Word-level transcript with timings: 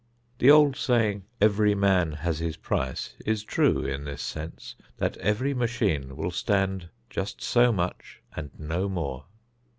The 0.39 0.49
old 0.49 0.77
saying, 0.77 1.25
"every 1.39 1.75
man 1.75 2.13
has 2.13 2.39
his 2.39 2.57
price," 2.57 3.13
is 3.23 3.43
true 3.43 3.85
in 3.85 4.03
this 4.03 4.23
sense, 4.23 4.73
that 4.97 5.15
every 5.17 5.53
machine 5.53 6.15
will 6.17 6.31
stand 6.31 6.89
just 7.07 7.39
so 7.39 7.71
much 7.71 8.19
and 8.35 8.49
no 8.57 8.89
more. 8.89 9.25